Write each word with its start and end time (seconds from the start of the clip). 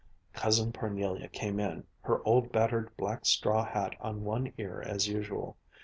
Cousin 0.33 0.71
Parnelia 0.71 1.27
came 1.31 1.59
in, 1.59 1.83
her 2.05 2.25
old 2.25 2.51
battered 2.51 2.89
black 2.97 3.23
straw 3.27 3.63
hat 3.63 3.93
on 4.01 4.23
one 4.23 4.51
ear 4.57 4.81
as 4.83 5.07
usual. 5.07 5.57